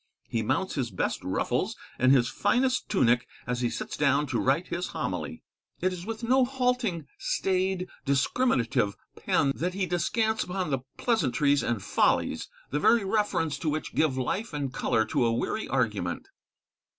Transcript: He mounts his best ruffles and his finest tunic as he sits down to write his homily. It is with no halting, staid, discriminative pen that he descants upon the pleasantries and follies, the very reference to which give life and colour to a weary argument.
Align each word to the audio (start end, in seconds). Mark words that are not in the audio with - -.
He 0.27 0.41
mounts 0.41 0.73
his 0.73 0.89
best 0.89 1.23
ruffles 1.23 1.75
and 1.99 2.11
his 2.11 2.27
finest 2.27 2.89
tunic 2.89 3.27
as 3.45 3.61
he 3.61 3.69
sits 3.69 3.95
down 3.95 4.25
to 4.33 4.39
write 4.39 4.69
his 4.69 4.87
homily. 4.87 5.43
It 5.79 5.93
is 5.93 6.07
with 6.07 6.23
no 6.23 6.43
halting, 6.43 7.05
staid, 7.19 7.87
discriminative 8.03 8.97
pen 9.15 9.51
that 9.53 9.75
he 9.75 9.85
descants 9.85 10.43
upon 10.43 10.71
the 10.71 10.79
pleasantries 10.97 11.61
and 11.61 11.83
follies, 11.83 12.49
the 12.71 12.79
very 12.79 13.05
reference 13.05 13.59
to 13.59 13.69
which 13.69 13.93
give 13.93 14.17
life 14.17 14.53
and 14.53 14.73
colour 14.73 15.05
to 15.05 15.23
a 15.23 15.31
weary 15.33 15.67
argument. 15.67 16.29